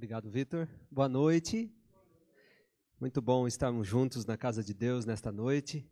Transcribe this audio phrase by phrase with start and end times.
[0.00, 0.66] Obrigado, Vitor.
[0.90, 1.70] Boa noite.
[2.98, 5.86] Muito bom estarmos juntos na casa de Deus nesta noite.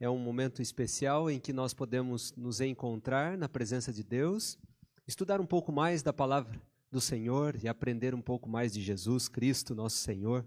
[0.00, 4.58] É um momento especial em que nós podemos nos encontrar na presença de Deus,
[5.06, 6.58] estudar um pouco mais da palavra
[6.90, 10.42] do Senhor e aprender um pouco mais de Jesus Cristo, nosso Senhor.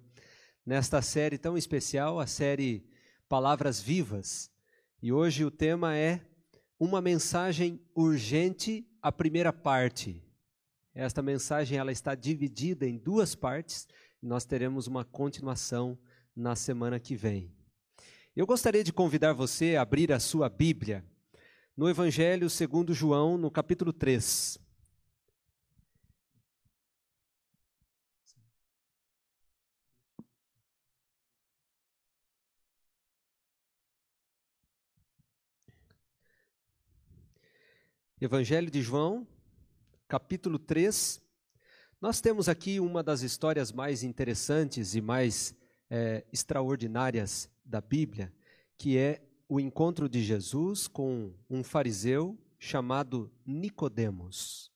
[0.65, 2.89] Nesta série tão especial, a série
[3.29, 4.49] Palavras Vivas.
[5.03, 6.19] E hoje o tema é
[6.79, 10.26] uma mensagem urgente, a primeira parte.
[10.99, 13.87] Esta mensagem ela está dividida em duas partes.
[14.19, 15.95] Nós teremos uma continuação
[16.35, 17.53] na semana que vem.
[18.35, 21.05] Eu gostaria de convidar você a abrir a sua Bíblia
[21.77, 24.57] no Evangelho segundo João, no capítulo 3.
[38.19, 39.27] Evangelho de João,
[40.07, 41.21] capítulo 3,
[41.99, 45.53] nós temos aqui uma das histórias mais interessantes e mais
[45.89, 48.33] é, extraordinárias da Bíblia,
[48.77, 54.71] que é o encontro de Jesus com um fariseu chamado Nicodemos.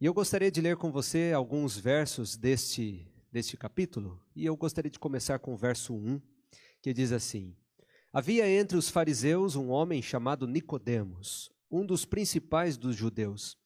[0.00, 4.90] E eu gostaria de ler com você alguns versos deste, deste capítulo, e eu gostaria
[4.90, 6.20] de começar com o verso 1,
[6.80, 7.54] que diz assim:
[8.12, 13.56] Havia entre os fariseus um homem chamado Nicodemos, um dos principais dos judeus.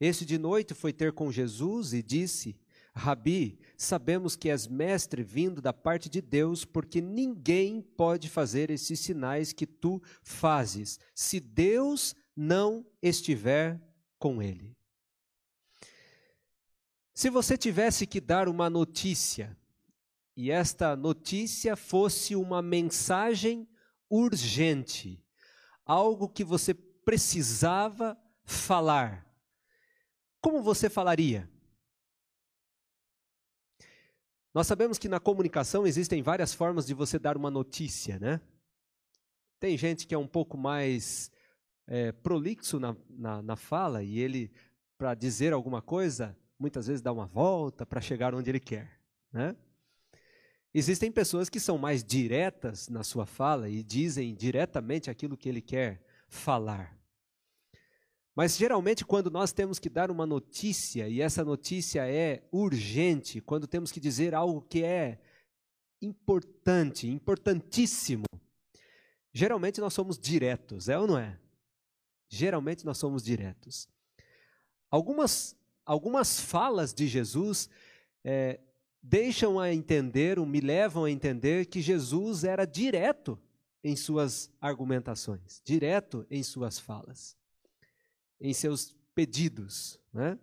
[0.00, 2.56] Este de noite foi ter com Jesus e disse:
[2.94, 9.00] Rabi, sabemos que és mestre vindo da parte de Deus, porque ninguém pode fazer esses
[9.00, 13.80] sinais que tu fazes, se Deus não estiver
[14.18, 14.76] com ele.
[17.12, 19.56] Se você tivesse que dar uma notícia,
[20.36, 23.68] e esta notícia fosse uma mensagem
[24.08, 25.20] urgente,
[25.84, 26.72] algo que você
[27.08, 29.26] precisava falar,
[30.42, 31.48] como você falaria?
[34.52, 38.42] Nós sabemos que na comunicação existem várias formas de você dar uma notícia, né?
[39.58, 41.30] Tem gente que é um pouco mais
[41.86, 44.52] é, prolixo na, na, na fala e ele,
[44.98, 49.00] para dizer alguma coisa, muitas vezes dá uma volta para chegar onde ele quer,
[49.32, 49.56] né?
[50.74, 55.62] Existem pessoas que são mais diretas na sua fala e dizem diretamente aquilo que ele
[55.62, 56.98] quer falar.
[58.38, 63.66] Mas geralmente, quando nós temos que dar uma notícia, e essa notícia é urgente, quando
[63.66, 65.18] temos que dizer algo que é
[66.00, 68.22] importante, importantíssimo,
[69.32, 71.36] geralmente nós somos diretos, é ou não é?
[72.28, 73.88] Geralmente nós somos diretos.
[74.88, 77.68] Algumas, algumas falas de Jesus
[78.22, 78.60] é,
[79.02, 83.36] deixam a entender, ou me levam a entender, que Jesus era direto
[83.82, 87.36] em suas argumentações, direto em suas falas
[88.40, 89.98] em seus pedidos.
[90.12, 90.38] Né?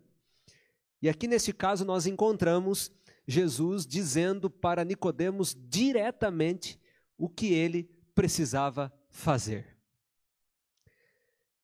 [1.01, 2.91] E aqui nesse caso nós encontramos
[3.27, 6.79] Jesus dizendo para Nicodemos diretamente
[7.17, 9.75] o que ele precisava fazer.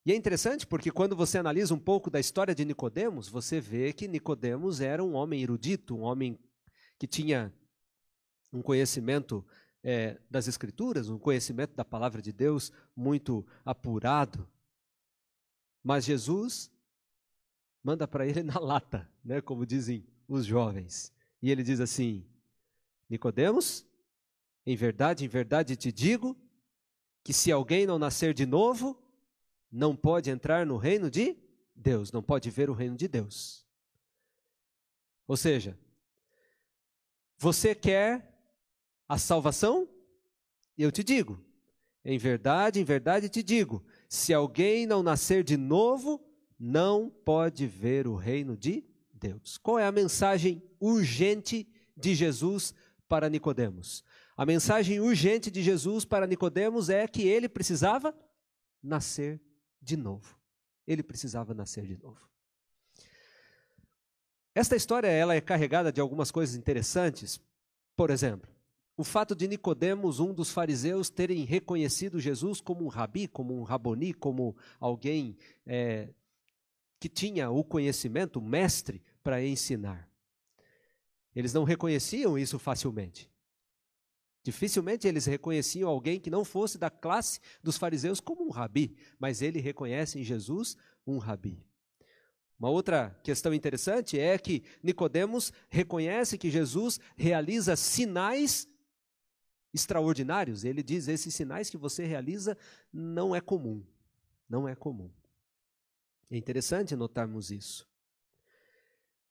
[0.04, 3.94] E é interessante porque quando você analisa um pouco da história de Nicodemos, você vê
[3.94, 6.40] que Nicodemos era um homem erudito, um homem
[6.98, 7.54] que tinha
[8.52, 9.46] um conhecimento
[9.84, 14.48] é, das Escrituras, um conhecimento da palavra de Deus muito apurado.
[15.84, 16.72] Mas Jesus
[17.84, 21.14] manda para ele na lata, né, como dizem os jovens.
[21.42, 22.26] E ele diz assim:
[23.10, 23.86] Nicodemos,
[24.66, 26.38] em verdade, em verdade te digo
[27.24, 29.02] que se alguém não nascer de novo,
[29.72, 31.38] não pode entrar no reino de
[31.76, 33.66] Deus, não pode ver o reino de Deus.
[35.28, 35.78] Ou seja,
[37.38, 38.38] você quer
[39.08, 39.88] a salvação?
[40.78, 41.44] Eu te digo,
[42.04, 46.22] em verdade, em verdade te digo, se alguém não nascer de novo,
[46.60, 48.84] não pode ver o reino de
[49.14, 49.58] Deus.
[49.58, 52.74] Qual é a mensagem urgente de Jesus
[53.08, 54.04] para Nicodemos?
[54.36, 58.14] A mensagem urgente de Jesus para Nicodemos é que ele precisava
[58.84, 59.42] nascer
[59.82, 60.38] de novo.
[60.86, 62.20] Ele precisava nascer de novo.
[64.54, 67.40] Esta história ela é carregada de algumas coisas interessantes.
[67.96, 68.52] Por exemplo,
[68.98, 73.64] o fato de Nicodemos, um dos fariseus, terem reconhecido Jesus como um rabi, como um
[73.64, 76.10] raboni, como alguém é,
[77.00, 80.10] que tinha o conhecimento, o mestre, para ensinar.
[81.36, 83.32] Eles não reconheciam isso facilmente.
[84.44, 89.42] Dificilmente eles reconheciam alguém que não fosse da classe dos fariseus como um rabi, mas
[89.42, 91.64] ele reconhece em Jesus um rabi.
[92.60, 98.68] Uma outra questão interessante é que Nicodemos reconhece que Jesus realiza sinais
[99.74, 102.58] extraordinários, ele diz: esses sinais que você realiza
[102.92, 103.84] não é comum.
[104.50, 105.10] Não é comum.
[106.30, 107.88] É interessante notarmos isso.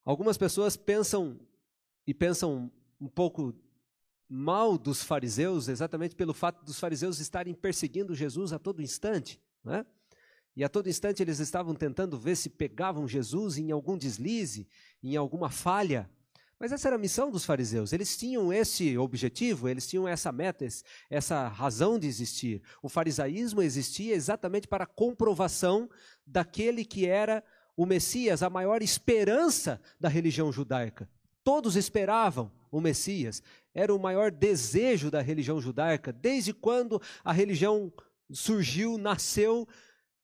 [0.05, 1.39] Algumas pessoas pensam
[2.07, 2.71] e pensam
[3.01, 3.55] um pouco
[4.29, 9.85] mal dos fariseus, exatamente pelo fato dos fariseus estarem perseguindo Jesus a todo instante, né?
[10.57, 14.69] E a todo instante eles estavam tentando ver se pegavam Jesus em algum deslize,
[15.03, 16.11] em alguma falha.
[16.61, 17.91] Mas essa era a missão dos fariseus.
[17.91, 20.67] Eles tinham esse objetivo, eles tinham essa meta,
[21.09, 22.63] essa razão de existir.
[22.83, 25.89] O farisaísmo existia exatamente para a comprovação
[26.27, 27.43] daquele que era
[27.75, 31.09] o Messias, a maior esperança da religião judaica.
[31.43, 33.43] Todos esperavam o Messias,
[33.73, 36.13] era o maior desejo da religião judaica.
[36.13, 37.91] Desde quando a religião
[38.31, 39.67] surgiu, nasceu,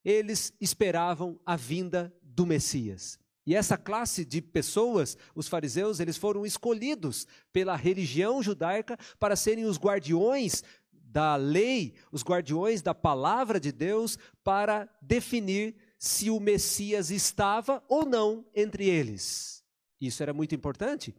[0.04, 3.18] eles esperavam a vinda do Messias.
[3.46, 9.64] E essa classe de pessoas, os fariseus, eles foram escolhidos pela religião judaica para serem
[9.64, 17.10] os guardiões da lei, os guardiões da palavra de Deus, para definir se o Messias
[17.10, 19.64] estava ou não entre eles.
[20.00, 21.14] Isso era muito importante,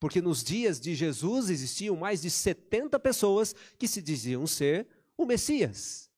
[0.00, 5.26] porque nos dias de Jesus existiam mais de 70 pessoas que se diziam ser o
[5.26, 6.09] Messias.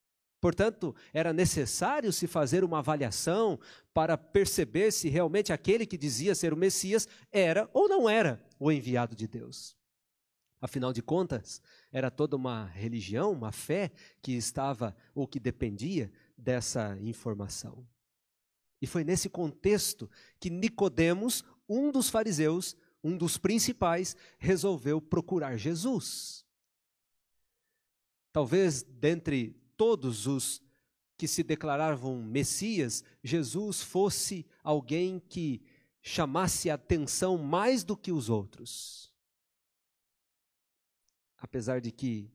[0.42, 3.60] Portanto, era necessário se fazer uma avaliação
[3.94, 8.72] para perceber se realmente aquele que dizia ser o Messias era ou não era o
[8.72, 9.76] enviado de Deus.
[10.60, 11.62] Afinal de contas,
[11.92, 17.86] era toda uma religião, uma fé que estava ou que dependia dessa informação.
[18.80, 20.10] E foi nesse contexto
[20.40, 26.44] que Nicodemos, um dos fariseus, um dos principais, resolveu procurar Jesus.
[28.32, 30.62] Talvez dentre todos os
[31.18, 35.60] que se declaravam Messias, Jesus fosse alguém que
[36.00, 39.12] chamasse a atenção mais do que os outros.
[41.36, 42.32] Apesar de que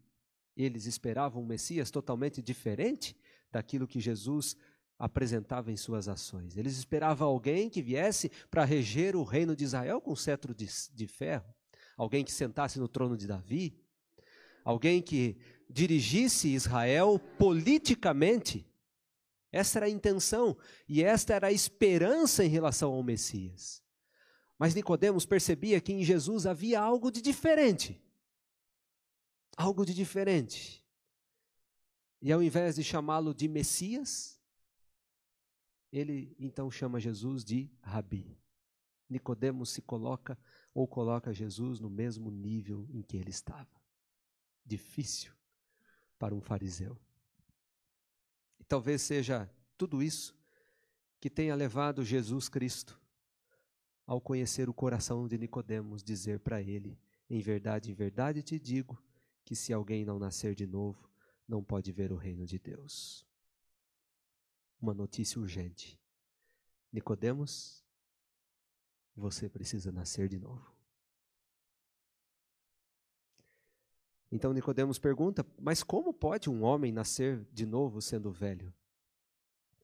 [0.57, 3.15] eles esperavam um Messias totalmente diferente
[3.49, 4.57] daquilo que Jesus
[4.99, 6.57] apresentava em suas ações.
[6.57, 11.07] Eles esperavam alguém que viesse para reger o reino de Israel com cetro de, de
[11.07, 11.55] ferro,
[11.95, 13.81] alguém que sentasse no trono de Davi,
[14.65, 15.37] alguém que
[15.69, 18.65] dirigisse Israel politicamente.
[19.51, 23.83] Essa era a intenção e esta era a esperança em relação ao Messias.
[24.57, 28.01] Mas Nicodemos percebia que em Jesus havia algo de diferente.
[29.55, 30.85] Algo de diferente.
[32.21, 34.39] E ao invés de chamá-lo de Messias,
[35.91, 38.37] ele então chama Jesus de Rabi.
[39.09, 40.37] Nicodemos se coloca
[40.73, 43.81] ou coloca Jesus no mesmo nível em que ele estava.
[44.65, 45.37] Difícil
[46.17, 46.97] para um fariseu.
[48.59, 50.35] E talvez seja tudo isso
[51.19, 52.99] que tenha levado Jesus Cristo
[54.05, 56.99] ao conhecer o coração de Nicodemos dizer para ele:
[57.29, 58.97] Em verdade, em verdade te digo
[59.43, 61.09] que se alguém não nascer de novo,
[61.47, 63.27] não pode ver o reino de Deus
[64.81, 65.99] uma notícia urgente.
[66.91, 67.83] Nicodemos,
[69.15, 70.76] você precisa nascer de novo.
[74.31, 78.73] Então Nicodemos pergunta: "Mas como pode um homem nascer de novo sendo velho?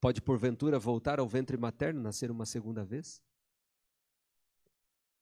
[0.02, 3.22] Pode porventura voltar ao ventre materno, nascer uma segunda vez?"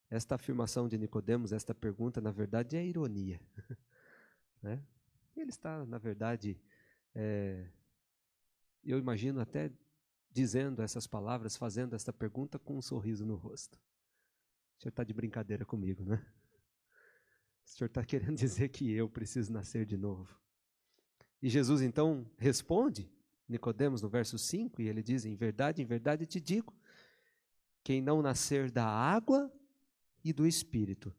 [0.09, 3.39] Esta afirmação de Nicodemos, esta pergunta, na verdade, é ironia.
[4.61, 4.83] né?
[5.37, 6.59] Ele está, na verdade,
[7.15, 7.65] é,
[8.83, 9.71] eu imagino até
[10.29, 13.75] dizendo essas palavras, fazendo esta pergunta com um sorriso no rosto.
[14.77, 16.25] O senhor está de brincadeira comigo, né?
[17.71, 20.37] O senhor está querendo dizer que eu preciso nascer de novo.
[21.41, 23.09] E Jesus então responde,
[23.47, 26.75] Nicodemos, no verso 5, e ele diz: Em verdade, em verdade te digo,
[27.81, 29.51] quem não nascer da água
[30.23, 31.15] e do espírito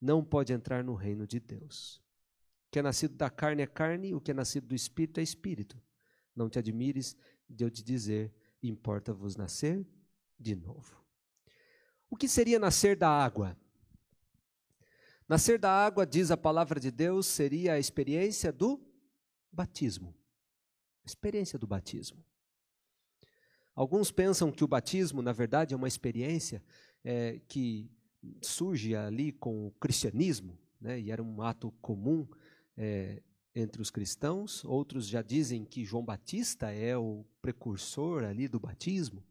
[0.00, 1.96] não pode entrar no reino de Deus.
[2.66, 5.22] O que é nascido da carne é carne, o que é nascido do espírito é
[5.22, 5.80] espírito.
[6.36, 7.16] Não te admires
[7.48, 9.86] de eu te dizer: importa-vos nascer
[10.38, 11.02] de novo.
[12.10, 13.56] O que seria nascer da água?
[15.28, 18.80] Nascer da água, diz a palavra de Deus, seria a experiência do
[19.52, 20.14] batismo.
[21.04, 22.24] A experiência do batismo.
[23.74, 26.62] Alguns pensam que o batismo, na verdade, é uma experiência
[27.04, 27.90] é, que
[28.40, 32.26] surge ali com o cristianismo, né, e era um ato comum
[32.76, 33.22] é,
[33.54, 39.22] entre os cristãos, outros já dizem que João Batista é o precursor ali do batismo,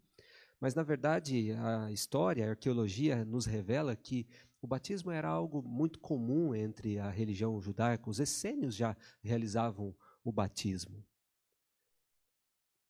[0.59, 4.27] mas na verdade a história, a arqueologia nos revela que
[4.61, 10.31] o batismo era algo muito comum entre a religião judaica, os essênios já realizavam o
[10.31, 11.05] batismo.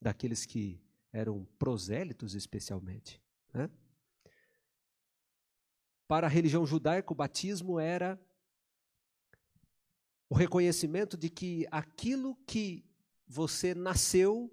[0.01, 0.81] Daqueles que
[1.11, 3.21] eram prosélitos especialmente.
[3.53, 3.69] Né?
[6.07, 8.19] Para a religião judaica, o batismo era
[10.29, 12.85] o reconhecimento de que aquilo que
[13.27, 14.51] você nasceu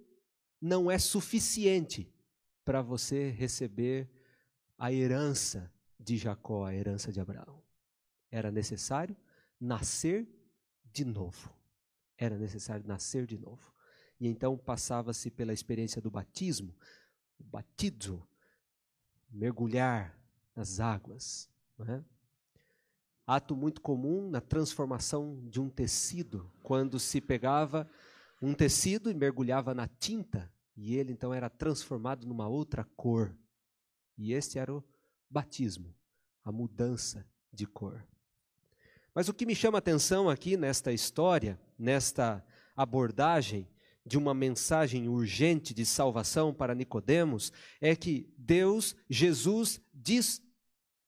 [0.60, 2.12] não é suficiente
[2.64, 4.10] para você receber
[4.78, 7.62] a herança de Jacó a herança de Abraão.
[8.30, 9.16] Era necessário
[9.60, 10.28] nascer
[10.92, 11.52] de novo.
[12.16, 13.72] Era necessário nascer de novo.
[14.20, 16.74] E então passava-se pela experiência do batismo,
[17.38, 18.26] o batizo,
[19.30, 20.18] mergulhar
[20.54, 21.50] nas águas.
[21.80, 22.02] É?
[23.26, 27.90] Ato muito comum na transformação de um tecido, quando se pegava
[28.40, 33.36] um tecido e mergulhava na tinta, e ele então era transformado numa outra cor.
[34.16, 34.84] E este era o
[35.34, 35.92] batismo,
[36.44, 38.06] a mudança de cor.
[39.12, 42.44] Mas o que me chama a atenção aqui nesta história, nesta
[42.76, 43.68] abordagem
[44.06, 50.40] de uma mensagem urgente de salvação para Nicodemos, é que Deus, Jesus diz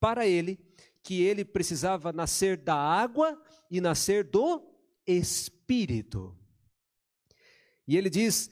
[0.01, 0.59] para ele
[1.05, 3.41] que ele precisava nascer da água
[3.71, 4.61] e nascer do
[5.07, 6.37] espírito.
[7.87, 8.51] E ele diz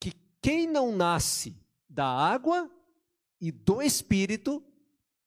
[0.00, 2.70] que quem não nasce da água
[3.42, 4.64] e do espírito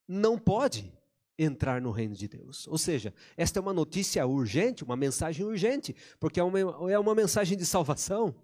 [0.08, 0.90] não pode
[1.38, 2.66] entrar no reino de Deus.
[2.66, 6.58] Ou seja, esta é uma notícia urgente, uma mensagem urgente, porque é uma,
[6.90, 8.34] é uma mensagem de salvação.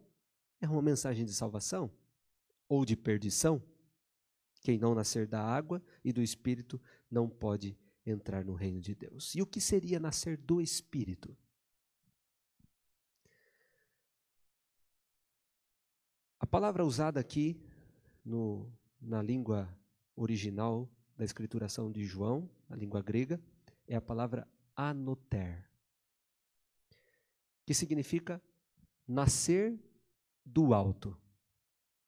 [0.60, 1.90] É uma mensagem de salvação
[2.68, 3.62] ou de perdição.
[4.60, 6.78] Quem não nascer da água e do espírito
[7.10, 7.74] não pode
[8.04, 9.34] entrar no reino de Deus.
[9.34, 11.34] E o que seria nascer do espírito?
[16.38, 17.58] A palavra usada aqui
[18.22, 18.70] no,
[19.02, 19.68] na língua
[20.14, 23.42] original da escrituração de João, a língua grega,
[23.86, 25.68] é a palavra anoter,
[27.66, 28.40] que significa
[29.06, 29.78] nascer
[30.44, 31.18] do alto.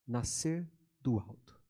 [0.06, 0.70] Nascer
[1.00, 1.60] do alto.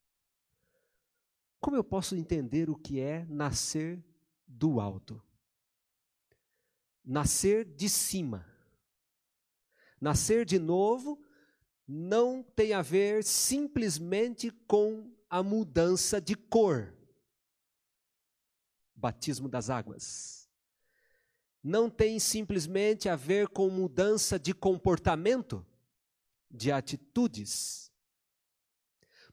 [1.60, 4.04] Como eu posso entender o que é nascer
[4.46, 5.22] do alto?
[7.04, 8.46] Nascer de cima.
[10.00, 11.23] Nascer de novo
[11.86, 16.94] não tem a ver simplesmente com a mudança de cor
[19.04, 20.48] batismo das águas.
[21.62, 25.66] Não tem simplesmente a ver com mudança de comportamento,
[26.50, 27.92] de atitudes.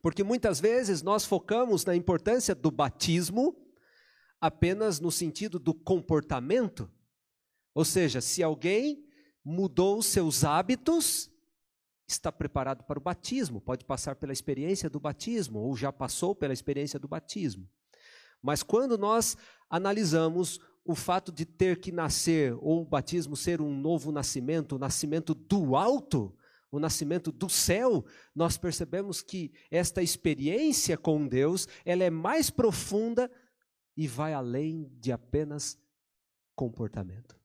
[0.01, 3.55] Porque muitas vezes nós focamos na importância do batismo
[4.41, 6.91] apenas no sentido do comportamento.
[7.73, 9.07] Ou seja, se alguém
[9.41, 11.30] mudou seus hábitos,
[12.13, 16.53] está preparado para o batismo, pode passar pela experiência do batismo, ou já passou pela
[16.53, 17.69] experiência do batismo.
[18.41, 19.37] Mas quando nós
[19.69, 24.79] analisamos o fato de ter que nascer, ou o batismo ser um novo nascimento, o
[24.79, 26.35] nascimento do alto,
[26.71, 33.29] o nascimento do céu, nós percebemos que esta experiência com Deus, ela é mais profunda
[33.95, 35.77] e vai além de apenas
[36.55, 37.39] comportamento.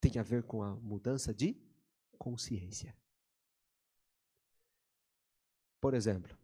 [0.00, 1.56] Tem a ver com a mudança de
[2.18, 2.94] consciência.
[5.82, 6.38] Por exemplo,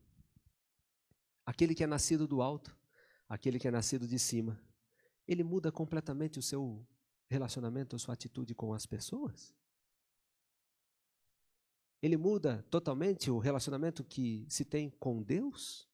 [1.47, 2.77] aquele que é nascido do alto,
[3.29, 4.61] aquele que é nascido de cima,
[5.29, 6.85] ele muda completamente o seu
[7.29, 9.55] relacionamento, a sua atitude com as pessoas?
[12.03, 15.89] Ele muda totalmente o relacionamento que se tem com Deus?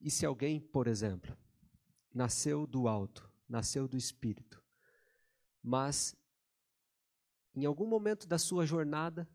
[0.00, 1.36] E se alguém, por exemplo,
[2.14, 4.64] nasceu do alto, nasceu do espírito,
[5.62, 6.16] mas
[7.54, 9.28] em algum momento da sua jornada,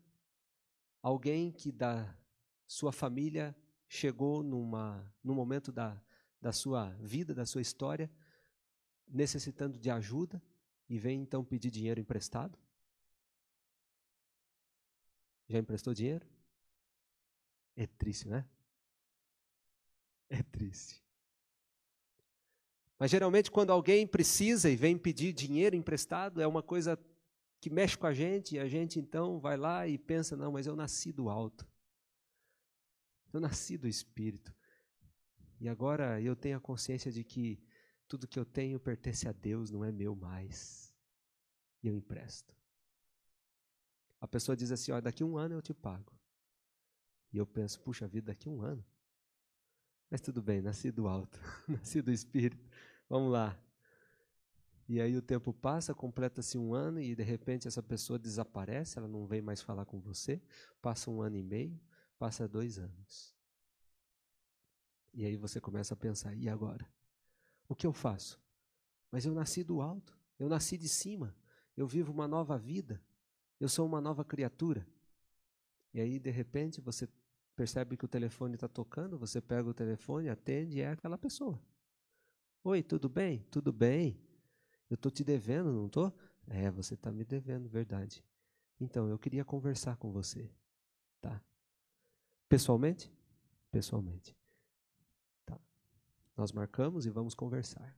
[1.02, 2.14] alguém que da
[2.66, 3.56] sua família
[3.88, 6.00] chegou numa, num momento da,
[6.40, 8.10] da sua vida, da sua história,
[9.08, 10.42] necessitando de ajuda
[10.88, 12.58] e vem então pedir dinheiro emprestado?
[15.48, 16.26] Já emprestou dinheiro?
[17.74, 18.46] É triste, né?
[20.28, 21.02] É triste.
[22.98, 26.96] Mas geralmente, quando alguém precisa e vem pedir dinheiro emprestado, é uma coisa
[27.60, 30.66] que mexe com a gente, e a gente então vai lá e pensa: não, mas
[30.66, 31.68] eu nasci do alto.
[33.32, 34.54] Eu nasci do Espírito.
[35.60, 37.62] E agora eu tenho a consciência de que
[38.08, 40.92] tudo que eu tenho pertence a Deus, não é meu mais.
[41.82, 42.56] E eu empresto.
[44.20, 46.18] A pessoa diz assim: ó, daqui um ano eu te pago.
[47.32, 48.84] E eu penso: puxa vida, daqui um ano?
[50.10, 51.38] Mas tudo bem, nasci do alto,
[51.68, 52.68] nasci do Espírito.
[53.08, 53.56] Vamos lá.
[54.90, 59.06] E aí o tempo passa, completa-se um ano e de repente essa pessoa desaparece, ela
[59.06, 60.42] não vem mais falar com você.
[60.82, 61.80] Passa um ano e meio,
[62.20, 63.34] Passa dois anos.
[65.14, 66.86] E aí você começa a pensar: e agora?
[67.66, 68.38] O que eu faço?
[69.10, 71.34] Mas eu nasci do alto, eu nasci de cima,
[71.74, 73.02] eu vivo uma nova vida,
[73.58, 74.86] eu sou uma nova criatura.
[75.94, 77.08] E aí, de repente, você
[77.56, 81.58] percebe que o telefone está tocando, você pega o telefone, atende e é aquela pessoa.
[82.62, 83.46] Oi, tudo bem?
[83.50, 84.20] Tudo bem.
[84.90, 86.12] Eu estou te devendo, não estou?
[86.48, 88.24] É, você está me devendo, verdade.
[88.80, 90.50] Então, eu queria conversar com você.
[91.20, 91.40] Tá.
[92.48, 93.12] Pessoalmente?
[93.70, 94.36] Pessoalmente.
[95.46, 95.56] Tá.
[96.36, 97.96] Nós marcamos e vamos conversar.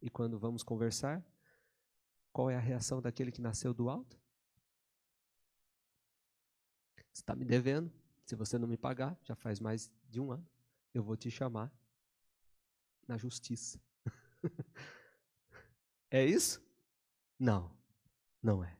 [0.00, 1.22] E quando vamos conversar,
[2.32, 4.18] qual é a reação daquele que nasceu do alto?
[7.12, 7.92] Você está me devendo.
[8.24, 10.48] Se você não me pagar, já faz mais de um ano,
[10.94, 11.70] eu vou te chamar
[13.06, 13.78] na justiça.
[16.12, 16.62] é isso?
[17.38, 17.74] Não,
[18.42, 18.76] não é.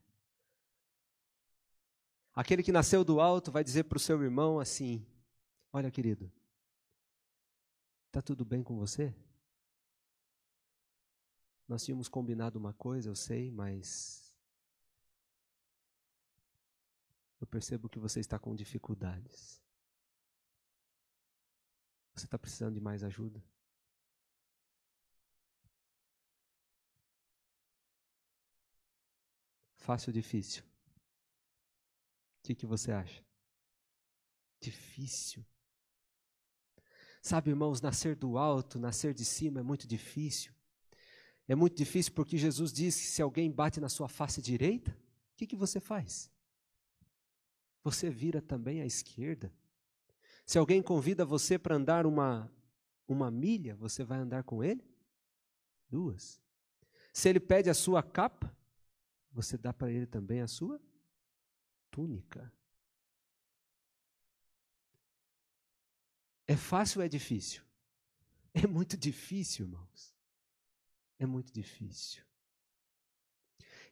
[2.35, 5.05] Aquele que nasceu do alto vai dizer para o seu irmão assim:
[5.73, 6.31] Olha, querido,
[8.07, 9.15] está tudo bem com você?
[11.67, 14.37] Nós tínhamos combinado uma coisa, eu sei, mas
[17.41, 19.63] eu percebo que você está com dificuldades.
[22.15, 23.43] Você está precisando de mais ajuda?
[29.83, 30.63] Fácil ou difícil?
[32.39, 33.21] O que, que você acha?
[34.61, 35.45] Difícil.
[37.21, 40.53] Sabe, irmãos, nascer do alto, nascer de cima é muito difícil.
[41.49, 45.37] É muito difícil porque Jesus disse que se alguém bate na sua face direita, o
[45.37, 46.31] que, que você faz?
[47.83, 49.53] Você vira também à esquerda.
[50.47, 52.49] Se alguém convida você para andar uma,
[53.09, 54.85] uma milha, você vai andar com ele?
[55.89, 56.41] Duas.
[57.13, 58.57] Se ele pede a sua capa,
[59.33, 60.81] você dá para ele também a sua
[61.91, 62.53] túnica.
[66.47, 67.63] É fácil ou é difícil?
[68.55, 70.15] É muito difícil, irmãos.
[71.19, 72.23] É muito difícil.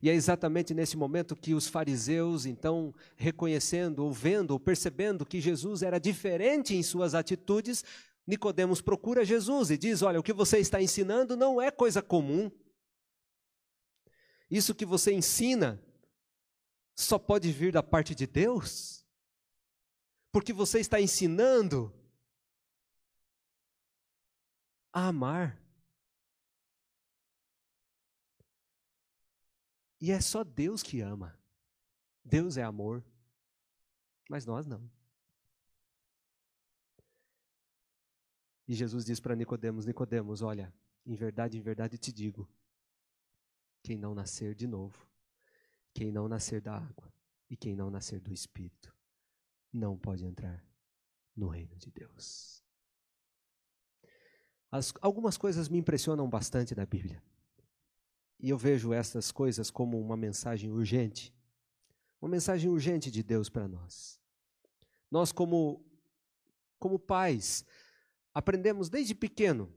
[0.02, 5.40] E é exatamente nesse momento que os fariseus, então, reconhecendo, ou vendo, ou percebendo que
[5.40, 7.82] Jesus era diferente em suas atitudes,
[8.26, 12.50] Nicodemos procura Jesus e diz: "Olha, o que você está ensinando não é coisa comum.
[14.50, 15.80] Isso que você ensina
[16.94, 19.06] só pode vir da parte de Deus?
[20.32, 21.94] Porque você está ensinando
[24.92, 25.60] a amar.
[30.00, 31.38] E é só Deus que ama.
[32.24, 33.04] Deus é amor.
[34.28, 34.90] Mas nós não.
[38.66, 40.72] E Jesus diz para Nicodemos, Nicodemos, olha,
[41.04, 42.48] em verdade, em verdade te digo,
[43.82, 45.06] quem não nascer de novo,
[45.92, 47.12] quem não nascer da água
[47.48, 48.94] e quem não nascer do Espírito,
[49.72, 50.64] não pode entrar
[51.36, 52.62] no reino de Deus.
[54.70, 57.22] As, algumas coisas me impressionam bastante na Bíblia.
[58.38, 61.34] E eu vejo essas coisas como uma mensagem urgente.
[62.20, 64.20] Uma mensagem urgente de Deus para nós.
[65.10, 65.84] Nós, como,
[66.78, 67.64] como pais,
[68.32, 69.72] aprendemos desde pequeno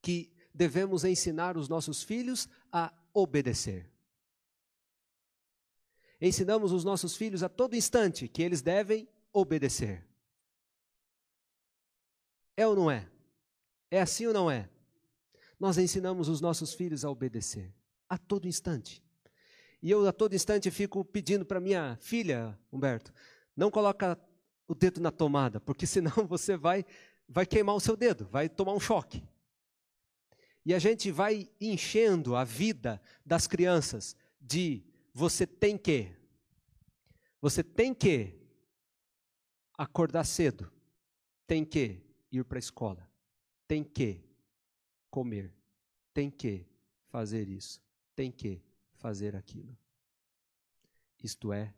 [0.00, 3.90] que devemos ensinar os nossos filhos a obedecer.
[6.20, 10.06] Ensinamos os nossos filhos a todo instante que eles devem obedecer.
[12.56, 13.08] É ou não é?
[13.90, 14.70] É assim ou não é?
[15.58, 17.74] Nós ensinamos os nossos filhos a obedecer
[18.08, 19.02] a todo instante.
[19.82, 23.12] E eu a todo instante fico pedindo para minha filha, Humberto,
[23.56, 24.18] não coloca
[24.66, 26.84] o dedo na tomada, porque senão você vai
[27.28, 29.22] vai queimar o seu dedo, vai tomar um choque.
[30.64, 36.14] E a gente vai enchendo a vida das crianças de você tem que
[37.40, 38.40] você tem que
[39.76, 40.72] acordar cedo,
[41.46, 42.00] tem que
[42.32, 43.06] ir para a escola,
[43.68, 44.24] tem que
[45.10, 45.52] comer,
[46.14, 46.66] tem que
[47.08, 47.82] fazer isso,
[48.16, 48.62] tem que
[48.94, 49.76] fazer aquilo.
[51.22, 51.74] Isto é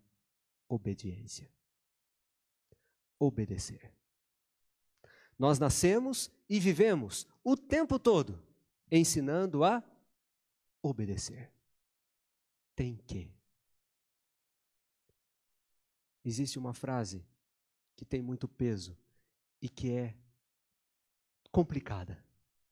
[0.69, 1.51] obediência.
[3.19, 3.93] Obedecer.
[5.37, 8.41] Nós nascemos e vivemos o tempo todo
[8.91, 9.83] ensinando a
[10.83, 11.51] obedecer.
[12.75, 13.31] Tem que.
[16.25, 17.25] Existe uma frase
[17.95, 18.97] que tem muito peso
[19.63, 20.17] e que é
[21.51, 22.23] complicada.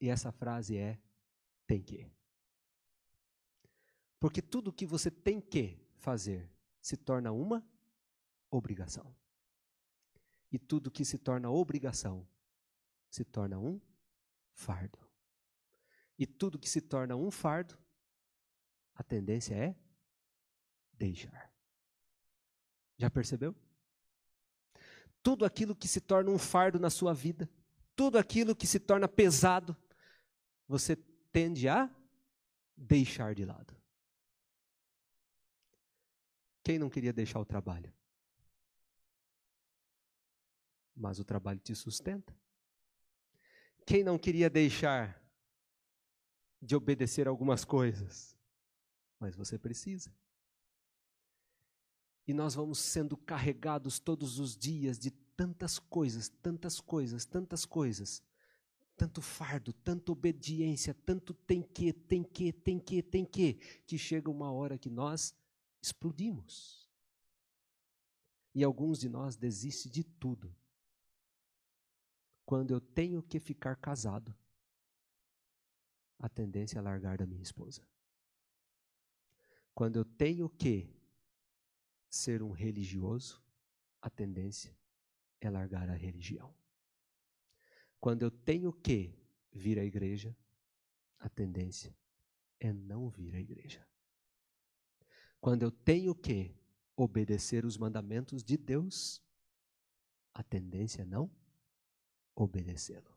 [0.01, 0.99] E essa frase é:
[1.67, 2.11] tem que.
[4.21, 6.51] Porque tudo que você tem que fazer
[6.81, 7.67] se torna uma
[8.51, 9.15] obrigação.
[10.51, 12.27] E tudo que se torna obrigação
[13.11, 13.81] se torna um
[14.53, 15.04] fardo.
[16.19, 17.77] E tudo que se torna um fardo,
[18.95, 19.77] a tendência é
[20.93, 21.53] deixar.
[22.97, 23.55] Já percebeu?
[25.23, 27.49] Tudo aquilo que se torna um fardo na sua vida,
[27.97, 29.77] tudo aquilo que se torna pesado,
[30.69, 30.97] você
[31.33, 31.91] tende a
[32.77, 33.75] deixar de lado.
[36.63, 37.93] Quem não queria deixar o trabalho?
[40.95, 42.35] Mas o trabalho te sustenta.
[43.85, 45.24] Quem não queria deixar
[46.65, 48.37] de obedecer algumas coisas?
[49.21, 50.13] Mas você precisa.
[52.27, 58.23] E nós vamos sendo carregados todos os dias de tantas coisas, tantas coisas, tantas coisas,
[58.97, 63.55] tanto fardo, tanta obediência, tanto tem que, tem que, tem que, tem que,
[63.87, 65.35] que chega uma hora que nós
[65.83, 66.89] explodimos.
[68.55, 70.55] E alguns de nós desistem de tudo.
[72.47, 74.35] Quando eu tenho que ficar casado,
[76.25, 77.87] a tendência é largar da minha esposa.
[79.75, 80.89] Quando eu tenho que
[82.09, 83.45] ser um religioso,
[84.01, 84.75] a tendência
[85.39, 86.55] é largar a religião.
[88.01, 89.15] Quando eu tenho que
[89.53, 90.35] vir à igreja,
[91.19, 91.95] a tendência
[92.59, 93.87] é não vir à igreja.
[95.43, 96.57] Quando eu tenho que
[96.97, 99.23] obedecer os mandamentos de Deus,
[100.33, 101.31] a tendência é não
[102.35, 103.14] obedecê-lo.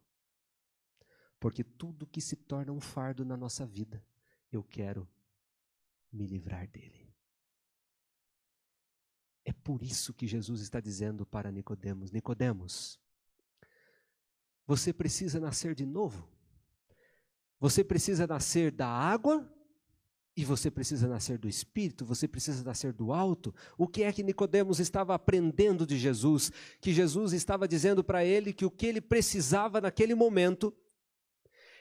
[1.39, 4.03] Porque tudo que se torna um fardo na nossa vida,
[4.51, 5.07] eu quero
[6.11, 7.13] me livrar dele.
[9.45, 12.99] É por isso que Jesus está dizendo para Nicodemos: Nicodemos,
[14.65, 16.27] você precisa nascer de novo.
[17.59, 19.49] Você precisa nascer da água
[20.35, 23.55] e você precisa nascer do espírito, você precisa nascer do alto.
[23.75, 26.51] O que é que Nicodemos estava aprendendo de Jesus?
[26.79, 30.71] Que Jesus estava dizendo para ele que o que ele precisava naquele momento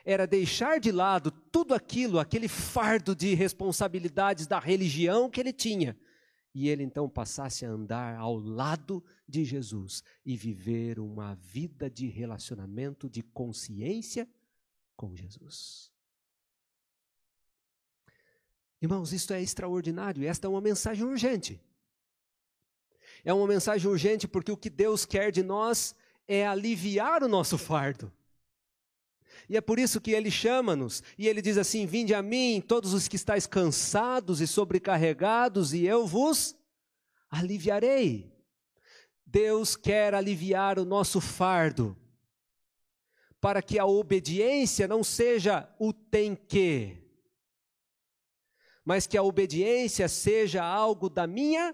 [0.07, 5.99] era deixar de lado tudo aquilo, aquele fardo de responsabilidades da religião que ele tinha,
[6.55, 12.07] e ele então passasse a andar ao lado de Jesus e viver uma vida de
[12.07, 14.25] relacionamento, de consciência
[14.95, 15.91] com Jesus.
[18.81, 21.59] Irmãos, isto é extraordinário, esta é uma mensagem urgente.
[23.25, 25.93] É uma mensagem urgente porque o que Deus quer de nós
[26.29, 28.09] é aliviar o nosso fardo.
[29.49, 32.93] E é por isso que ele chama-nos, e ele diz assim: Vinde a mim, todos
[32.93, 36.55] os que estáis cansados e sobrecarregados, e eu vos
[37.29, 38.35] aliviarei.
[39.25, 41.97] Deus quer aliviar o nosso fardo,
[43.39, 46.97] para que a obediência não seja o tem que,
[48.83, 51.73] mas que a obediência seja algo da minha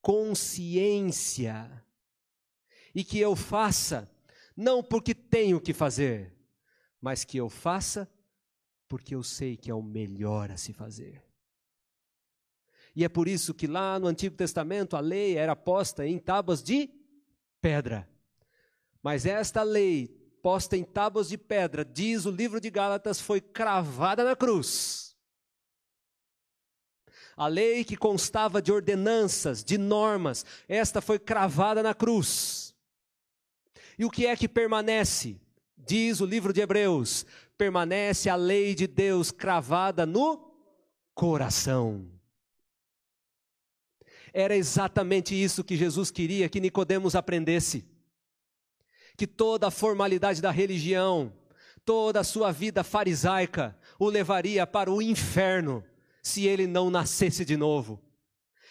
[0.00, 1.84] consciência,
[2.92, 4.10] e que eu faça,
[4.56, 6.37] não porque tenho que fazer,
[7.00, 8.08] mas que eu faça
[8.88, 11.22] porque eu sei que é o melhor a se fazer.
[12.96, 16.62] E é por isso que lá no Antigo Testamento a lei era posta em tábuas
[16.62, 16.90] de
[17.60, 18.08] pedra.
[19.02, 20.08] Mas esta lei,
[20.42, 25.16] posta em tábuas de pedra, diz o livro de Gálatas, foi cravada na cruz.
[27.36, 32.74] A lei que constava de ordenanças, de normas, esta foi cravada na cruz.
[33.96, 35.40] E o que é que permanece?
[35.88, 37.24] Diz o livro de Hebreus:
[37.56, 40.52] permanece a lei de Deus cravada no
[41.14, 42.06] coração.
[44.34, 47.88] Era exatamente isso que Jesus queria que Nicodemos aprendesse.
[49.16, 51.32] Que toda a formalidade da religião,
[51.86, 55.82] toda a sua vida farisaica o levaria para o inferno
[56.22, 57.98] se ele não nascesse de novo,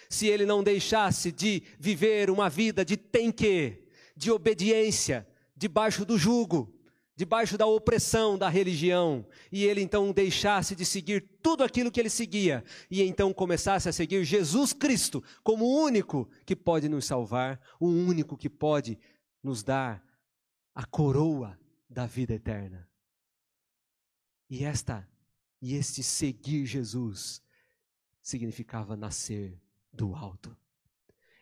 [0.08, 6.15] se ele não deixasse de viver uma vida de tem que, de obediência, debaixo do
[6.15, 6.76] jugo,
[7.17, 12.12] debaixo da opressão da religião, e ele então deixasse de seguir tudo aquilo que ele
[12.12, 17.60] seguia, e então começasse a seguir Jesus Cristo como o único que pode nos salvar,
[17.80, 18.99] o único que pode
[19.43, 20.06] nos dar
[20.75, 22.88] a coroa da vida eterna.
[24.47, 25.06] E esta
[25.60, 27.41] e este seguir Jesus
[28.21, 29.60] significava nascer
[29.91, 30.56] do alto.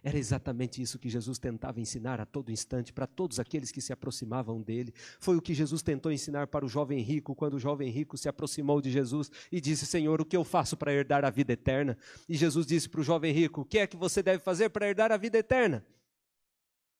[0.06, 3.92] Era exatamente isso que Jesus tentava ensinar a todo instante para todos aqueles que se
[3.92, 4.94] aproximavam dele.
[5.20, 8.30] Foi o que Jesus tentou ensinar para o jovem rico, quando o jovem rico se
[8.30, 11.98] aproximou de Jesus e disse: Senhor, o que eu faço para herdar a vida eterna?
[12.30, 14.88] E Jesus disse para o jovem rico: O que é que você deve fazer para
[14.88, 15.84] herdar a vida eterna?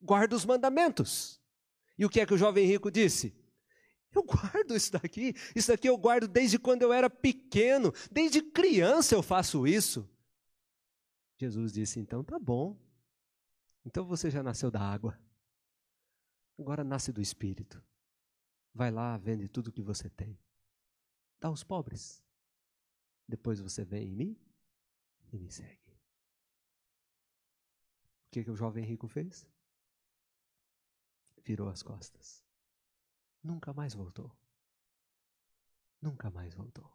[0.02, 1.40] Guarda os mandamentos.
[2.00, 3.36] E o que é que o jovem rico disse?
[4.16, 9.14] Eu guardo isso daqui, isso daqui eu guardo desde quando eu era pequeno, desde criança
[9.14, 10.10] eu faço isso.
[11.38, 12.76] Jesus disse: então tá bom,
[13.86, 15.18] então você já nasceu da água.
[16.58, 17.84] Agora nasce do Espírito.
[18.74, 20.38] Vai lá, vende tudo que você tem.
[21.40, 22.24] Dá aos pobres.
[23.28, 24.40] Depois você vem em mim
[25.32, 25.92] e me segue.
[28.26, 29.48] O que, que o jovem rico fez?
[31.44, 32.44] Virou as costas.
[33.44, 34.36] Nunca mais voltou.
[36.02, 36.92] Nunca mais voltou.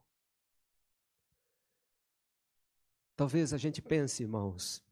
[3.17, 4.83] Talvez a gente pense, irmãos,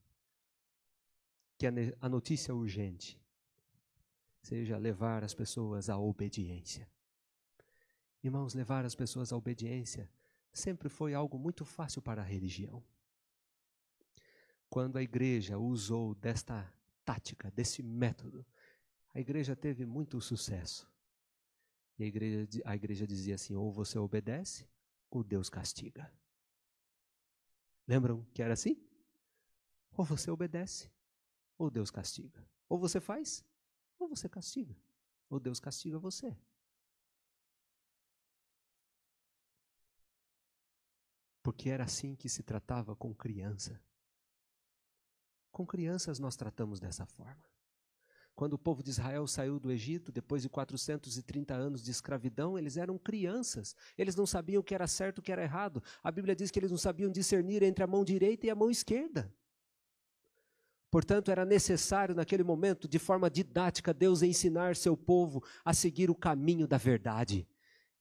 [1.59, 1.67] que
[2.01, 3.21] a notícia urgente
[4.41, 6.89] seja levar as pessoas à obediência.
[8.23, 10.09] Irmãos, levar as pessoas à obediência
[10.53, 12.83] sempre foi algo muito fácil para a religião.
[14.71, 16.73] Quando a igreja usou desta
[17.05, 18.47] tática, desse método,
[19.13, 20.89] a igreja teve muito sucesso.
[21.99, 24.69] E a igreja, a igreja dizia assim: ou você obedece,
[25.11, 26.13] ou Deus castiga.
[27.87, 28.81] Lembram que era assim?
[29.97, 30.91] Ou você obedece,
[31.59, 32.47] ou Deus castiga.
[32.69, 33.45] Ou você faz,
[33.99, 34.77] ou você castiga.
[35.29, 36.35] Ou Deus castiga você.
[41.43, 43.83] Porque era assim que se tratava com criança.
[45.51, 47.43] Com crianças nós tratamos dessa forma.
[48.35, 52.77] Quando o povo de Israel saiu do Egito, depois de 430 anos de escravidão, eles
[52.77, 53.75] eram crianças.
[53.97, 55.83] Eles não sabiam o que era certo e o que era errado.
[56.05, 58.71] A Bíblia diz que eles não sabiam discernir entre a mão direita e a mão
[58.71, 59.35] esquerda.
[60.91, 66.15] Portanto, era necessário, naquele momento, de forma didática, Deus ensinar seu povo a seguir o
[66.15, 67.47] caminho da verdade.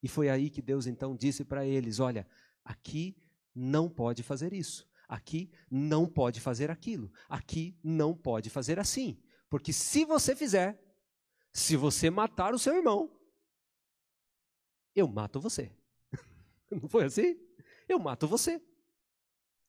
[0.02, 2.26] E foi aí que Deus então disse para eles: Olha,
[2.64, 3.16] aqui
[3.54, 9.18] não pode fazer isso, aqui não pode fazer aquilo, aqui não pode fazer assim.
[9.50, 10.80] Porque se você fizer,
[11.52, 13.18] se você matar o seu irmão,
[14.94, 15.72] eu mato você.
[16.70, 17.38] Não foi assim?
[17.88, 18.60] Eu mato você.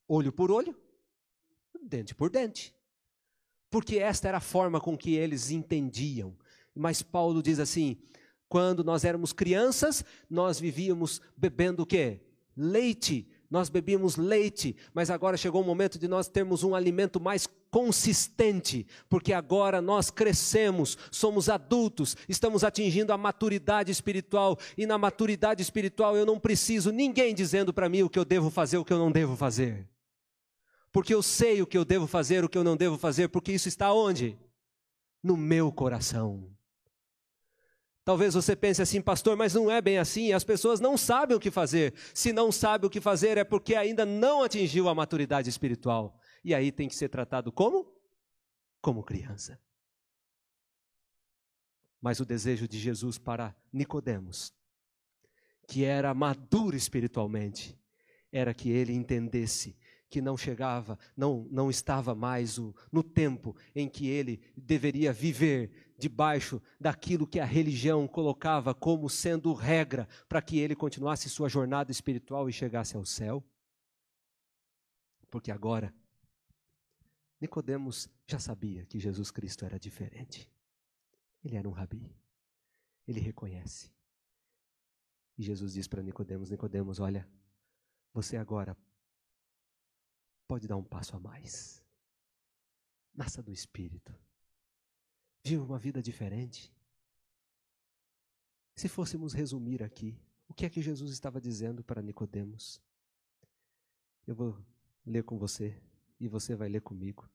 [0.07, 0.75] Olho por olho,
[1.81, 2.75] dente por dente.
[3.69, 6.35] Porque esta era a forma com que eles entendiam.
[6.75, 7.97] Mas Paulo diz assim:
[8.47, 12.21] quando nós éramos crianças, nós vivíamos bebendo o quê?
[12.55, 17.47] Leite nós bebíamos leite, mas agora chegou o momento de nós termos um alimento mais
[17.71, 25.61] consistente, porque agora nós crescemos, somos adultos, estamos atingindo a maturidade espiritual, e na maturidade
[25.61, 28.93] espiritual eu não preciso ninguém dizendo para mim o que eu devo fazer, o que
[28.93, 29.87] eu não devo fazer.
[30.91, 33.51] Porque eu sei o que eu devo fazer, o que eu não devo fazer, porque
[33.51, 34.37] isso está onde?
[35.21, 36.55] No meu coração.
[38.03, 41.39] Talvez você pense assim, pastor, mas não é bem assim, as pessoas não sabem o
[41.39, 41.93] que fazer.
[42.11, 46.19] Se não sabe o que fazer é porque ainda não atingiu a maturidade espiritual.
[46.43, 47.93] E aí tem que ser tratado como?
[48.81, 49.61] Como criança.
[52.01, 54.53] Mas o desejo de Jesus para Nicodemos,
[55.67, 57.77] que era maduro espiritualmente,
[58.31, 59.77] era que ele entendesse
[60.09, 65.93] que não chegava, não, não estava mais o, no tempo em que ele deveria viver
[65.97, 71.91] debaixo daquilo que a religião colocava como sendo regra para que ele continuasse sua jornada
[71.91, 73.43] espiritual e chegasse ao céu.
[75.29, 75.93] Porque agora
[77.39, 80.49] Nicodemos já sabia que Jesus Cristo era diferente.
[81.43, 82.15] Ele era um rabi.
[83.07, 83.91] Ele reconhece.
[85.37, 87.27] E Jesus diz para Nicodemos, Nicodemos, olha,
[88.13, 88.75] você agora
[90.49, 91.79] pode dar um passo a mais.
[93.13, 94.11] Nasça do Espírito.
[95.43, 96.73] Viva uma vida diferente.
[98.75, 102.81] Se fôssemos resumir aqui, o que é que Jesus estava dizendo para Nicodemos?
[104.25, 104.57] Eu vou
[105.05, 105.79] ler com você
[106.19, 107.29] e você vai ler comigo.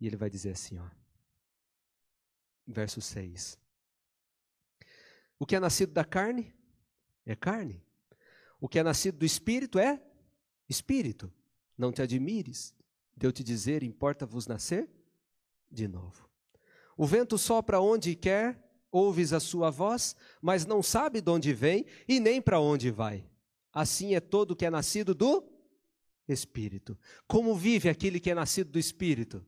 [0.00, 0.90] E ele vai dizer assim, ó.
[2.66, 3.56] Verso 6.
[5.38, 6.52] O que é nascido da carne
[7.24, 7.80] é carne.
[8.60, 10.04] O que é nascido do espírito é
[10.68, 11.32] espírito.
[11.76, 12.74] Não te admires
[13.16, 14.88] de eu te dizer, importa-vos nascer
[15.70, 16.28] de novo.
[16.96, 21.84] O vento sopra onde quer, ouves a sua voz, mas não sabe de onde vem
[22.08, 23.26] e nem para onde vai.
[23.72, 25.44] Assim é todo que é nascido do
[26.28, 26.98] Espírito.
[27.26, 29.44] Como vive aquele que é nascido do Espírito?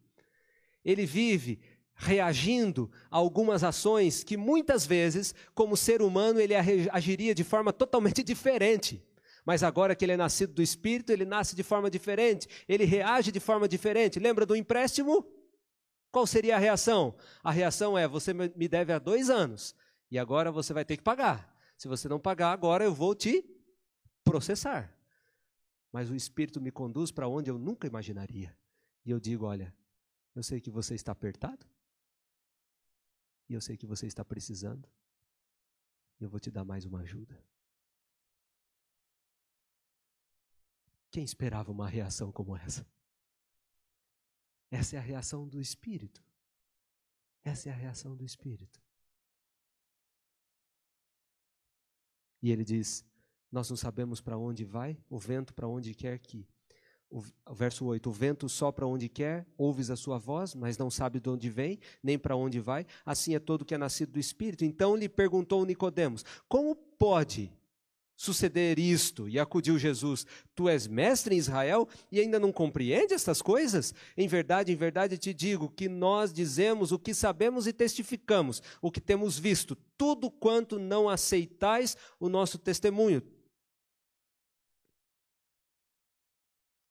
[0.84, 1.60] Ele vive
[1.94, 8.22] reagindo a algumas ações que muitas vezes, como ser humano, ele agiria de forma totalmente
[8.24, 9.02] diferente.
[9.48, 13.32] Mas agora que ele é nascido do Espírito, ele nasce de forma diferente, ele reage
[13.32, 14.18] de forma diferente.
[14.18, 15.26] Lembra do empréstimo?
[16.12, 17.16] Qual seria a reação?
[17.42, 19.74] A reação é: você me deve há dois anos
[20.10, 21.50] e agora você vai ter que pagar.
[21.78, 23.42] Se você não pagar agora, eu vou te
[24.22, 24.94] processar.
[25.90, 28.54] Mas o Espírito me conduz para onde eu nunca imaginaria.
[29.02, 29.74] E eu digo: olha,
[30.34, 31.64] eu sei que você está apertado,
[33.48, 34.86] e eu sei que você está precisando,
[36.20, 37.42] e eu vou te dar mais uma ajuda.
[41.10, 42.86] Quem esperava uma reação como essa?
[44.70, 46.22] Essa é a reação do Espírito.
[47.42, 48.80] Essa é a reação do Espírito.
[52.42, 53.04] E ele diz:
[53.50, 56.46] Nós não sabemos para onde vai, o vento para onde quer que.
[57.10, 57.22] O,
[57.54, 61.30] verso 8: O vento sopra onde quer, ouves a sua voz, mas não sabe de
[61.30, 62.86] onde vem, nem para onde vai.
[63.04, 64.64] Assim é todo que é nascido do Espírito.
[64.64, 67.50] Então lhe perguntou Nicodemos: Como pode
[68.18, 69.28] suceder isto?
[69.28, 73.94] E acudiu Jesus: Tu és mestre em Israel e ainda não compreende estas coisas?
[74.16, 78.90] Em verdade, em verdade te digo que nós dizemos o que sabemos e testificamos, o
[78.90, 83.22] que temos visto, tudo quanto não aceitais o nosso testemunho.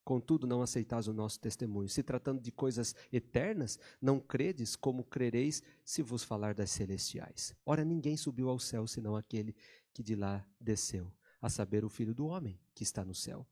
[0.07, 1.89] Contudo, não aceitais o nosso testemunho.
[1.89, 7.53] Se tratando de coisas eternas, não credes como crereis se vos falar das celestiais.
[7.65, 9.53] Ora, ninguém subiu ao céu senão aquele
[9.93, 13.45] que de lá desceu, a saber, o Filho do Homem que está no céu.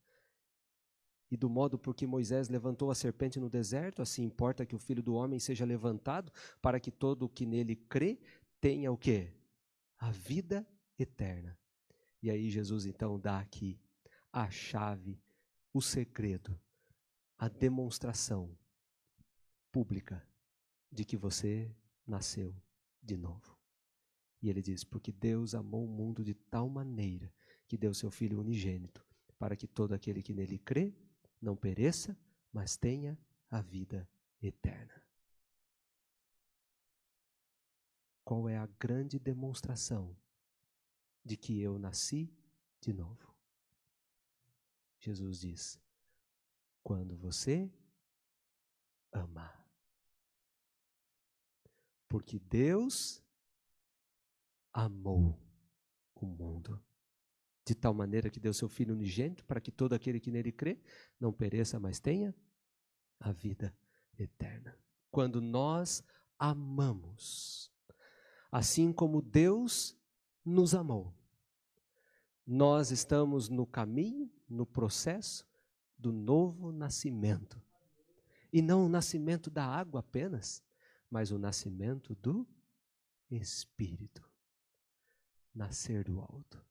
[1.30, 4.78] E do modo por que Moisés levantou a serpente no deserto, assim importa que o
[4.78, 8.18] Filho do Homem seja levantado, para que todo o que nele crê
[8.62, 9.30] tenha o quê?
[9.98, 10.66] A vida
[10.98, 11.54] eterna.
[12.22, 13.78] E aí Jesus então dá aqui
[14.32, 15.20] a chave
[15.76, 16.58] o segredo,
[17.36, 18.56] a demonstração
[19.70, 20.26] pública
[20.90, 21.70] de que você
[22.06, 22.56] nasceu
[23.02, 23.58] de novo.
[24.40, 27.30] E ele diz: Porque Deus amou o mundo de tal maneira
[27.68, 29.04] que deu seu Filho unigênito,
[29.38, 30.94] para que todo aquele que nele crê
[31.42, 32.18] não pereça,
[32.50, 33.18] mas tenha
[33.50, 34.08] a vida
[34.40, 35.04] eterna.
[38.24, 40.16] Qual é a grande demonstração
[41.22, 42.32] de que eu nasci
[42.80, 43.35] de novo?
[45.06, 45.80] Jesus diz:
[46.82, 47.70] quando você
[49.12, 49.52] ama.
[52.08, 53.22] Porque Deus
[54.72, 55.38] amou
[56.14, 56.82] o mundo
[57.64, 60.80] de tal maneira que deu seu Filho unigênito para que todo aquele que nele crê
[61.18, 62.34] não pereça, mas tenha
[63.18, 63.76] a vida
[64.16, 64.78] eterna.
[65.10, 66.04] Quando nós
[66.38, 67.72] amamos,
[68.52, 69.96] assim como Deus
[70.44, 71.12] nos amou,
[72.46, 75.46] nós estamos no caminho, no processo
[75.98, 77.60] do novo nascimento.
[78.52, 80.62] E não o nascimento da água apenas,
[81.10, 82.46] mas o nascimento do
[83.30, 84.28] Espírito.
[85.54, 86.64] Nascer do alto.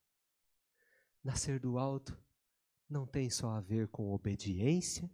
[1.24, 2.18] Nascer do alto
[2.90, 5.10] não tem só a ver com obediência,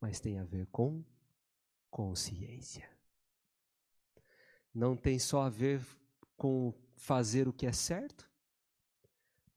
[0.00, 1.04] mas tem a ver com
[1.90, 2.88] consciência.
[4.74, 5.80] Não tem só a ver
[6.36, 8.30] com fazer o que é certo,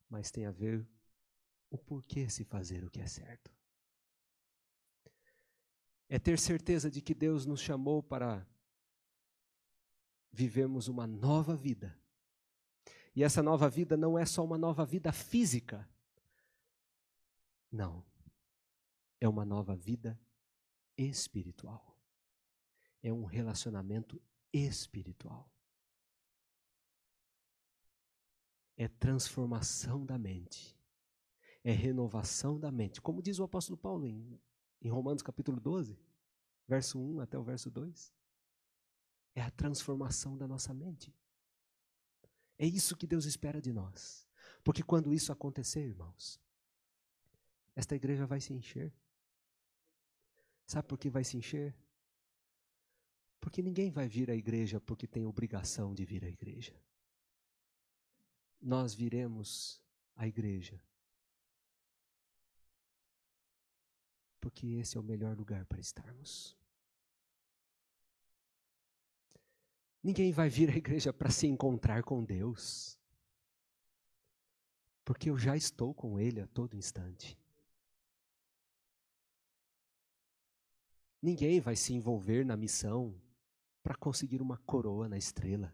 [0.10, 0.88] mas tem a ver
[1.70, 3.52] o porquê se fazer o que é certo.
[6.08, 8.46] É ter certeza de que Deus nos chamou para
[10.32, 11.98] vivermos uma nova vida.
[13.16, 15.88] E essa nova vida não é só uma nova vida física.
[17.72, 18.04] Não.
[19.20, 20.20] É uma nova vida
[20.98, 21.96] espiritual.
[23.04, 25.52] É um relacionamento espiritual.
[28.80, 30.79] é transformação da mente,
[31.64, 33.02] é renovação da mente.
[33.02, 34.40] Como diz o apóstolo Paulo em,
[34.82, 35.98] em Romanos capítulo 12,
[36.68, 38.14] verso 1 até o verso 2.
[39.36, 41.14] É a transformação da nossa mente.
[42.58, 44.28] É isso que Deus espera de nós.
[44.64, 46.40] Porque quando isso acontecer, irmãos,
[47.76, 48.94] esta igreja vai se encher.
[50.66, 51.76] Sabe por que vai se encher?
[53.40, 56.74] Porque ninguém vai vir à igreja porque tem obrigação de vir à igreja
[58.62, 59.82] nós viremos
[60.16, 60.82] à igreja.
[64.40, 66.58] Porque esse é o melhor lugar para estarmos.
[70.02, 72.98] Ninguém vai vir à igreja para se encontrar com Deus.
[75.04, 77.38] Porque eu já estou com Ele a todo instante.
[81.22, 83.14] Ninguém vai se envolver na missão
[83.84, 85.74] para conseguir uma coroa na estrela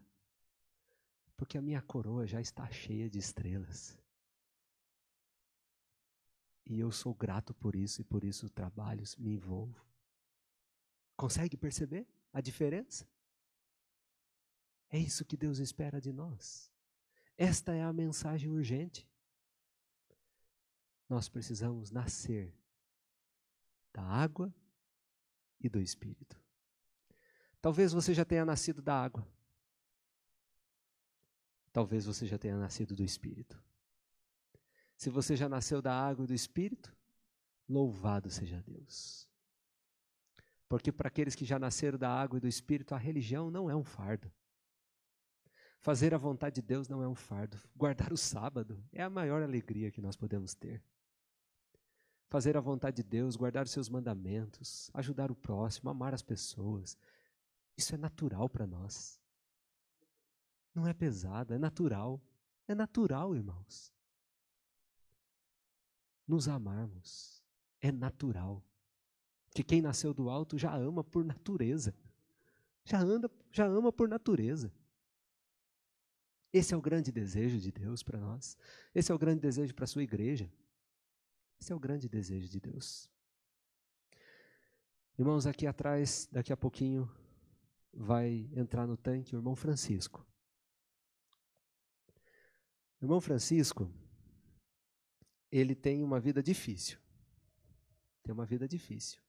[1.36, 3.96] porque a minha coroa já está cheia de estrelas.
[6.66, 9.86] E eu sou grato por isso e por isso trabalho, me envolvo.
[11.16, 13.08] Consegue perceber a diferença?
[14.90, 16.70] É isso que Deus espera de nós.
[17.38, 19.08] Esta é a mensagem urgente.
[21.08, 22.52] Nós precisamos nascer
[23.92, 24.52] da água
[25.60, 26.38] e do Espírito.
[27.60, 29.26] Talvez você já tenha nascido da água.
[31.72, 33.62] Talvez você já tenha nascido do Espírito.
[34.96, 36.94] Se você já nasceu da água e do Espírito,
[37.68, 39.28] louvado seja Deus.
[40.68, 43.76] Porque para aqueles que já nasceram da água e do Espírito, a religião não é
[43.76, 44.32] um fardo.
[45.80, 47.60] Fazer a vontade de Deus não é um fardo.
[47.76, 50.82] Guardar o sábado é a maior alegria que nós podemos ter.
[52.28, 56.98] Fazer a vontade de Deus, guardar os seus mandamentos, ajudar o próximo, amar as pessoas,
[57.76, 59.20] isso é natural para nós.
[60.74, 62.20] Não é pesado, é natural.
[62.66, 63.94] É natural, irmãos.
[66.26, 67.42] Nos amarmos
[67.80, 68.62] é natural.
[69.54, 71.94] Que quem nasceu do alto já ama por natureza.
[72.84, 74.72] Já anda, já ama por natureza.
[76.52, 78.56] Esse é o grande desejo de Deus para nós.
[78.94, 80.50] Esse é o grande desejo para a sua igreja.
[81.60, 83.08] Esse é o grande desejo de Deus.
[85.18, 87.10] Irmãos, aqui atrás, daqui a pouquinho,
[87.92, 90.26] vai entrar no tanque o irmão Francisco.
[93.00, 93.90] Irmão Francisco,
[95.58, 96.98] ele tem uma vida difícil.
[98.22, 99.20] tem uma vida difícil.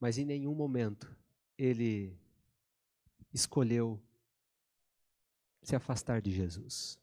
[0.00, 1.16] Mas em nenhum momento
[1.56, 2.18] ele
[3.32, 4.02] escolheu
[5.62, 6.98] se afastar de Jesus.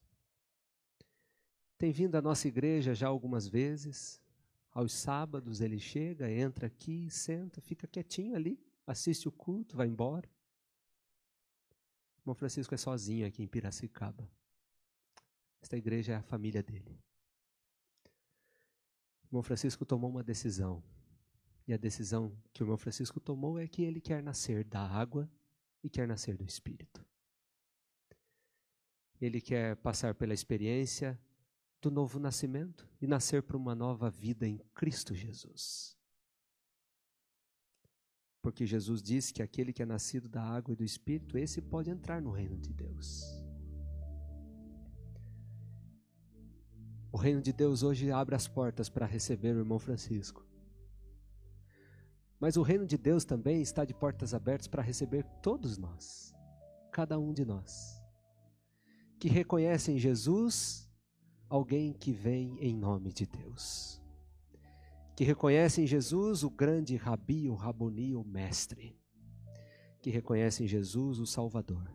[1.77, 4.21] Tem vindo à nossa igreja já algumas vezes.
[4.71, 10.29] Aos sábados ele chega, entra aqui, senta, fica quietinho ali, assiste o culto, vai embora.
[12.17, 14.29] O irmão Francisco é sozinho aqui em Piracicaba.
[15.61, 17.01] Esta igreja é a família dele.
[19.31, 20.83] O irmão Francisco tomou uma decisão.
[21.65, 25.31] E a decisão que o irmão Francisco tomou é que ele quer nascer da água
[25.81, 27.05] e quer nascer do Espírito.
[29.21, 31.17] Ele quer passar pela experiência
[31.81, 35.97] do novo nascimento e nascer para uma nova vida em Cristo Jesus.
[38.41, 41.89] Porque Jesus disse que aquele que é nascido da água e do Espírito, esse pode
[41.89, 43.40] entrar no reino de Deus.
[47.11, 50.45] O reino de Deus hoje abre as portas para receber o irmão Francisco.
[52.39, 56.33] Mas o reino de Deus também está de portas abertas para receber todos nós,
[56.91, 58.01] cada um de nós
[59.21, 60.89] que reconhecem Jesus
[61.47, 64.01] alguém que vem em nome de Deus.
[65.15, 68.99] Que reconhecem Jesus o grande rabi, o raboni, o mestre.
[70.01, 71.87] Que reconhecem Jesus o Salvador.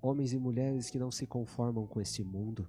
[0.00, 2.68] Homens e mulheres que não se conformam com este mundo,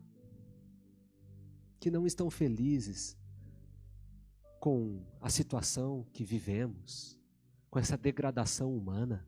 [1.79, 3.17] que não estão felizes
[4.59, 7.17] com a situação que vivemos,
[7.69, 9.25] com essa degradação humana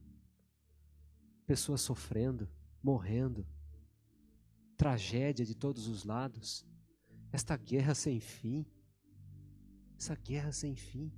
[1.46, 2.50] pessoas sofrendo,
[2.82, 3.46] morrendo,
[4.78, 6.66] tragédia de todos os lados,
[7.30, 8.66] esta guerra sem fim,
[9.98, 11.12] essa guerra sem fim,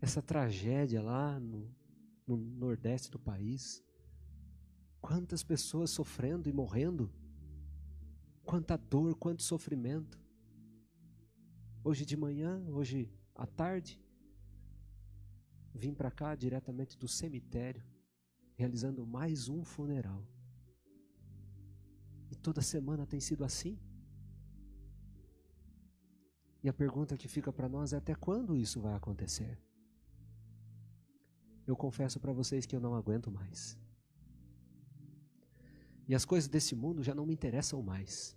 [0.00, 1.70] essa tragédia lá no,
[2.26, 3.83] no nordeste do país,
[5.06, 7.12] quantas pessoas sofrendo e morrendo,
[8.42, 10.18] quanta dor, quanto sofrimento.
[11.84, 14.02] Hoje de manhã, hoje à tarde,
[15.74, 17.84] vim para cá diretamente do cemitério
[18.54, 20.26] realizando mais um funeral.
[22.30, 23.78] E toda semana tem sido assim.
[26.62, 29.60] E a pergunta que fica para nós é: até quando isso vai acontecer?
[31.66, 33.83] Eu confesso para vocês que eu não aguento mais.
[36.06, 38.36] E as coisas desse mundo já não me interessam mais.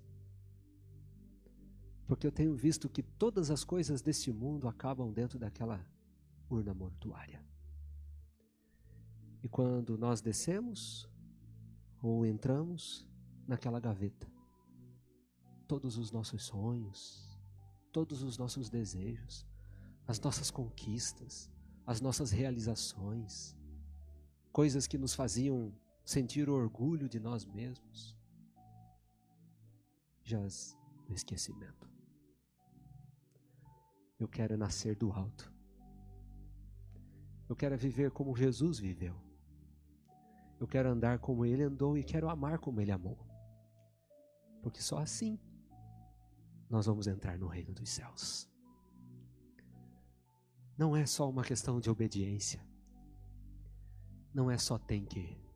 [2.05, 5.85] Porque eu tenho visto que todas as coisas desse mundo acabam dentro daquela
[6.49, 7.45] urna mortuária.
[9.43, 11.09] E quando nós descemos
[12.01, 13.05] ou entramos
[13.45, 14.27] naquela gaveta,
[15.67, 17.29] todos os nossos sonhos,
[17.91, 19.45] todos os nossos desejos,
[20.07, 21.51] as nossas conquistas,
[21.85, 23.55] as nossas realizações,
[24.51, 25.73] coisas que nos faziam
[26.07, 28.17] sentir orgulho de nós mesmos,
[30.23, 30.73] jaz
[31.05, 31.91] no esquecimento.
[34.17, 35.53] Eu quero nascer do alto.
[37.49, 39.21] Eu quero viver como Jesus viveu.
[40.57, 43.19] Eu quero andar como ele andou e quero amar como ele amou.
[44.63, 45.37] Porque só assim
[46.69, 48.49] nós vamos entrar no reino dos céus.
[50.77, 52.65] Não é só uma questão de obediência.
[54.33, 55.46] Não é só tem que.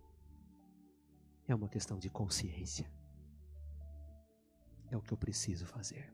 [1.51, 2.89] É uma questão de consciência.
[4.89, 6.09] É o que eu preciso fazer.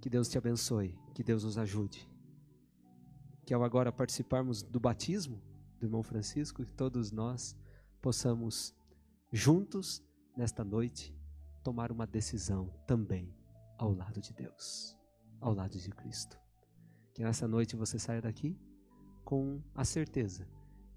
[0.00, 2.10] Que Deus te abençoe, que Deus nos ajude.
[3.44, 5.38] Que ao agora participarmos do batismo,
[5.78, 7.54] do irmão Francisco, que todos nós
[8.00, 8.74] possamos,
[9.30, 10.02] juntos,
[10.34, 11.14] nesta noite,
[11.62, 13.36] tomar uma decisão também
[13.76, 14.96] ao lado de Deus,
[15.42, 16.40] ao lado de Cristo.
[17.12, 18.58] Que nessa noite você saia daqui
[19.26, 20.48] com a certeza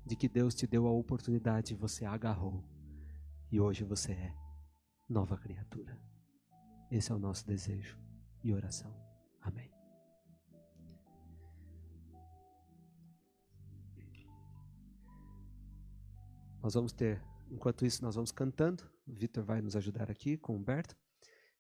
[0.08, 2.64] de que Deus te deu a oportunidade, você agarrou
[3.52, 4.34] e hoje você é
[5.08, 6.00] nova criatura.
[6.90, 8.00] Esse é o nosso desejo
[8.44, 8.96] e oração.
[9.42, 9.70] Amém.
[16.64, 18.90] Nós vamos ter, enquanto isso, nós vamos cantando.
[19.06, 20.96] O Vitor vai nos ajudar aqui com o Humberto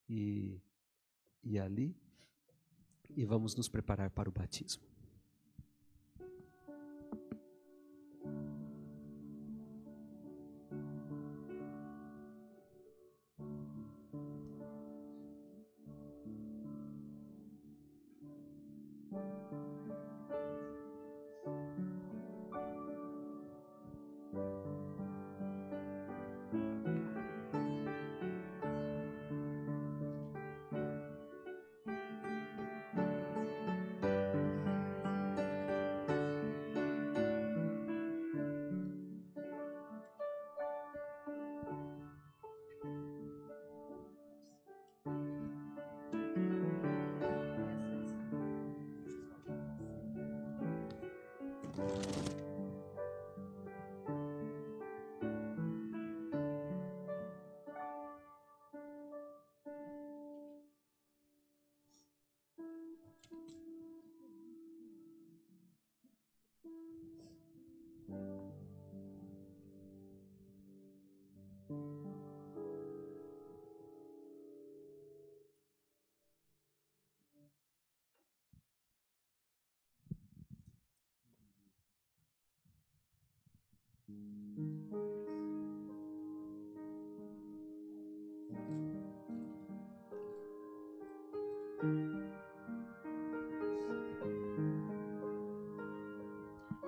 [0.08, 0.62] e,
[1.43, 1.95] e ali.
[3.10, 4.84] E vamos nos preparar para o batismo.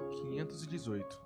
[0.10, 1.20] Quinhentos e dezoito.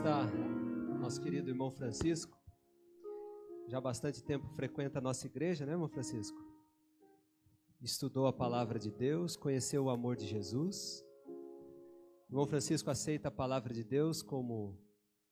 [0.00, 0.24] Está
[0.98, 2.34] nosso querido irmão Francisco.
[3.68, 6.38] Já há bastante tempo frequenta a nossa igreja, né, irmão Francisco?
[7.82, 11.04] Estudou a palavra de Deus, conheceu o amor de Jesus.
[12.30, 14.80] Irmão Francisco aceita a palavra de Deus como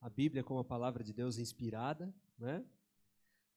[0.03, 2.63] a Bíblia como a palavra de Deus inspirada, né?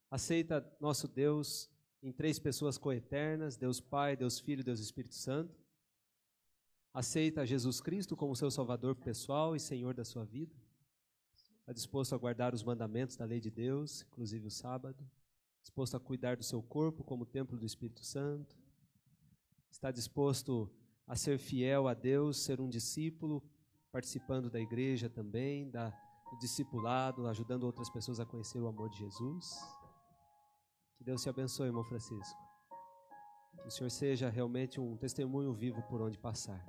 [0.09, 1.69] Aceita nosso Deus
[2.01, 5.59] em três pessoas coeternas, Deus Pai, Deus Filho, Deus Espírito Santo.
[6.93, 10.55] Aceita Jesus Cristo como seu Salvador pessoal e Senhor da sua vida.
[11.71, 15.09] Está disposto a guardar os mandamentos da lei de Deus, inclusive o sábado.
[15.61, 18.57] Disposto a cuidar do seu corpo como templo do Espírito Santo.
[19.71, 20.69] Está disposto
[21.07, 23.41] a ser fiel a Deus, ser um discípulo,
[23.89, 25.91] participando da igreja também, da,
[26.29, 29.57] do discipulado, ajudando outras pessoas a conhecer o amor de Jesus.
[30.97, 32.37] Que Deus te abençoe, irmão Francisco.
[33.61, 36.67] Que o Senhor seja realmente um testemunho vivo por onde passar.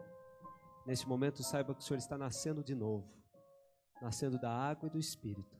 [0.87, 3.22] Neste momento, saiba que o Senhor está nascendo de novo,
[4.03, 5.57] nascendo da água e do Espírito.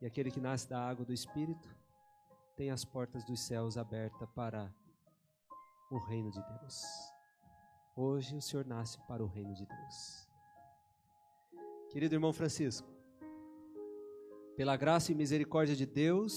[0.00, 1.68] E aquele que nasce da água e do Espírito
[2.56, 4.74] tem as portas dos céus abertas para
[5.90, 6.82] o reino de Deus.
[7.94, 10.28] Hoje o Senhor nasce para o reino de Deus.
[11.90, 12.88] Querido irmão Francisco,
[14.56, 16.34] pela graça e misericórdia de Deus,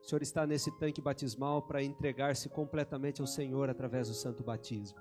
[0.00, 4.98] o Senhor está nesse tanque batismal para entregar-se completamente ao Senhor através do santo batismo.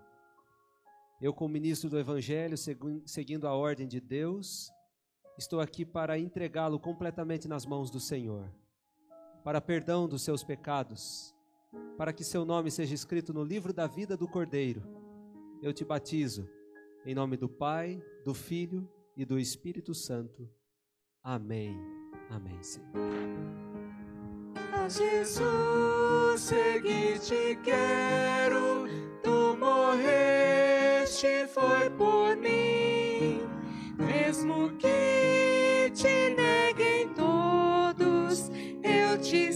[1.22, 4.70] Eu, como ministro do Evangelho, segu- seguindo a ordem de Deus,
[5.38, 8.50] estou aqui para entregá-lo completamente nas mãos do Senhor,
[9.44, 11.36] para perdão dos seus pecados,
[11.98, 14.84] para que seu nome seja escrito no livro da vida do Cordeiro.
[15.62, 16.50] Eu te batizo,
[17.06, 20.50] em nome do Pai, do Filho e do Espírito Santo.
[21.24, 21.78] Amém.
[22.30, 22.88] Amém, Senhor.
[24.74, 28.88] A Jesus seguir te quero,
[29.22, 33.01] tu morreste foi por mim,
[34.32, 38.50] mesmo que te neguem todos,
[38.82, 39.51] eu te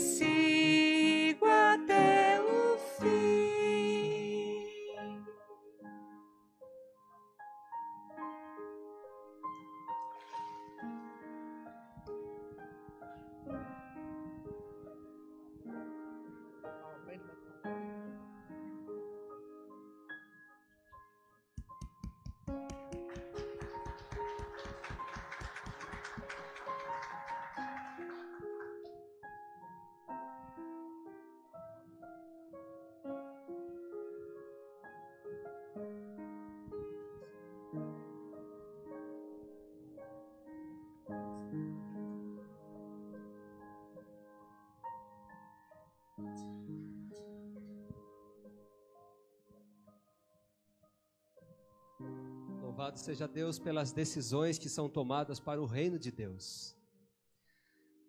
[52.86, 56.75] Louvado seja Deus pelas decisões que são tomadas para o reino de Deus.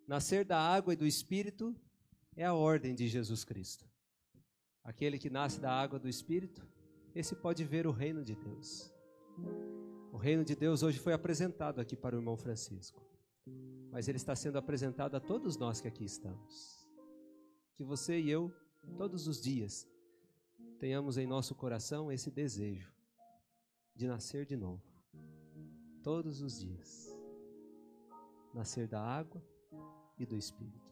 [0.06, 1.74] Nascer da água e do Espírito
[2.36, 3.86] é a ordem de Jesus Cristo.
[4.84, 6.62] Aquele que nasce da água do Espírito,
[7.14, 8.92] esse pode ver o reino de Deus.
[10.12, 13.02] O reino de Deus hoje foi apresentado aqui para o irmão Francisco,
[13.90, 16.86] mas ele está sendo apresentado a todos nós que aqui estamos.
[17.76, 18.52] Que você e eu,
[18.98, 19.88] todos os dias,
[20.78, 22.94] tenhamos em nosso coração esse desejo
[23.96, 24.82] de nascer de novo.
[26.02, 27.16] Todos os dias.
[28.52, 29.42] Nascer da água
[30.18, 30.86] e do Espírito.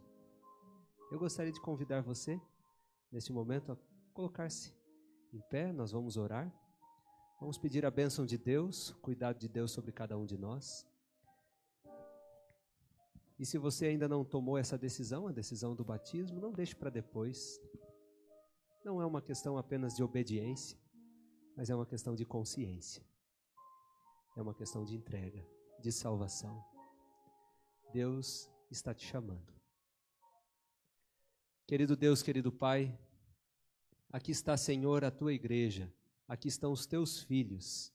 [1.12, 2.40] Eu gostaria de convidar você,
[3.12, 3.76] neste momento, a
[4.12, 4.74] colocar-se
[5.32, 6.52] em pé, nós vamos orar.
[7.38, 10.86] Vamos pedir a bênção de Deus, cuidado de Deus sobre cada um de nós.
[13.38, 16.88] E se você ainda não tomou essa decisão, a decisão do batismo, não deixe para
[16.88, 17.60] depois.
[18.84, 20.78] Não é uma questão apenas de obediência,
[21.56, 23.02] mas é uma questão de consciência.
[24.36, 25.46] É uma questão de entrega,
[25.80, 26.62] de salvação.
[27.92, 29.54] Deus está te chamando.
[31.66, 32.98] Querido Deus, querido Pai,
[34.10, 35.92] aqui está, Senhor, a tua igreja,
[36.26, 37.92] aqui estão os teus filhos.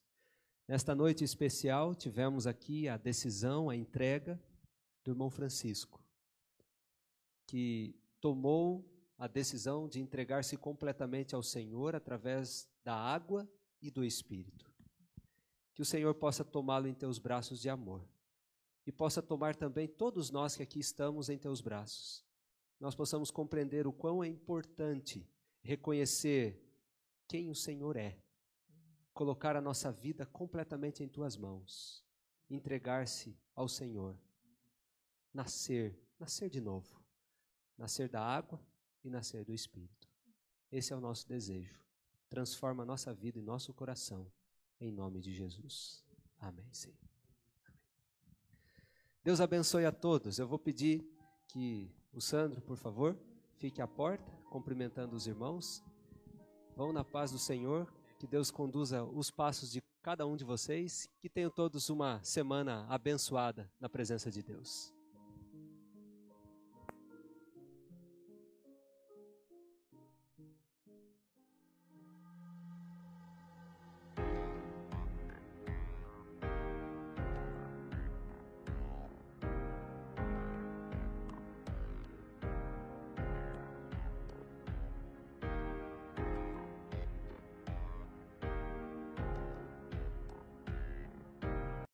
[0.67, 4.41] Nesta noite especial, tivemos aqui a decisão, a entrega
[5.03, 6.03] do irmão Francisco,
[7.45, 8.85] que tomou
[9.19, 13.47] a decisão de entregar-se completamente ao Senhor através da água
[13.81, 14.73] e do Espírito.
[15.75, 18.07] Que o Senhor possa tomá-lo em teus braços de amor
[18.87, 22.25] e possa tomar também todos nós que aqui estamos em teus braços.
[22.79, 25.29] Nós possamos compreender o quão é importante
[25.61, 26.65] reconhecer
[27.27, 28.17] quem o Senhor é,
[29.13, 32.05] colocar a nossa vida completamente em tuas mãos,
[32.49, 34.17] entregar-se ao Senhor,
[35.33, 37.03] nascer, nascer de novo,
[37.77, 38.68] nascer da água
[39.03, 40.07] e nascer do Espírito.
[40.71, 41.79] Esse é o nosso desejo.
[42.29, 44.31] Transforma a nossa vida e nosso coração,
[44.79, 46.03] em nome de Jesus.
[46.39, 46.65] Amém.
[46.85, 47.09] Amém.
[49.23, 50.39] Deus abençoe a todos.
[50.39, 51.03] Eu vou pedir
[51.47, 53.17] que o Sandro, por favor,
[53.57, 55.83] fique à porta, cumprimentando os irmãos.
[56.75, 57.91] Vão na paz do Senhor.
[58.19, 61.09] Que Deus conduza os passos de cada um de vocês.
[61.19, 64.98] Que tenham todos uma semana abençoada na presença de Deus.